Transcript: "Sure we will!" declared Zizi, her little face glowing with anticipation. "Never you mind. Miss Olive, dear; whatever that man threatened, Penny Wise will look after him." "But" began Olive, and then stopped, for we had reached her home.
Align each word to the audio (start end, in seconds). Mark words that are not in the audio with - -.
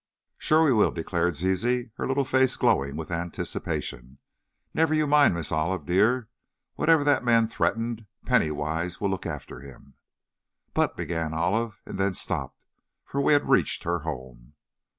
"Sure 0.39 0.63
we 0.63 0.73
will!" 0.73 0.89
declared 0.89 1.35
Zizi, 1.35 1.91
her 1.97 2.07
little 2.07 2.23
face 2.25 2.57
glowing 2.57 2.95
with 2.95 3.11
anticipation. 3.11 4.17
"Never 4.73 4.95
you 4.95 5.05
mind. 5.05 5.35
Miss 5.35 5.51
Olive, 5.51 5.85
dear; 5.85 6.27
whatever 6.73 7.03
that 7.03 7.23
man 7.23 7.47
threatened, 7.47 8.07
Penny 8.25 8.49
Wise 8.49 8.99
will 8.99 9.11
look 9.11 9.27
after 9.27 9.59
him." 9.59 9.93
"But" 10.73 10.97
began 10.97 11.35
Olive, 11.35 11.83
and 11.85 11.99
then 11.99 12.15
stopped, 12.15 12.65
for 13.05 13.21
we 13.21 13.33
had 13.33 13.47
reached 13.47 13.83
her 13.83 13.99
home. 13.99 14.53